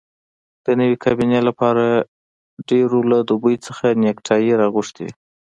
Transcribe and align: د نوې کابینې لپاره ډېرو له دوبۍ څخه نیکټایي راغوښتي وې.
د 0.65 0.67
نوې 0.79 0.97
کابینې 1.05 1.39
لپاره 1.47 1.85
ډېرو 2.69 2.99
له 3.11 3.17
دوبۍ 3.29 3.55
څخه 3.65 3.85
نیکټایي 4.03 4.51
راغوښتي 4.61 5.01
وې. 5.05 5.13